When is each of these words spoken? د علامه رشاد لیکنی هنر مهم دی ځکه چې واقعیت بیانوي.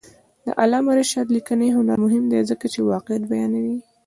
د 0.45 0.47
علامه 0.61 0.91
رشاد 0.99 1.27
لیکنی 1.37 1.69
هنر 1.77 1.97
مهم 2.05 2.23
دی 2.31 2.41
ځکه 2.49 2.65
چې 2.73 2.79
واقعیت 2.91 3.23
بیانوي. 3.31 3.77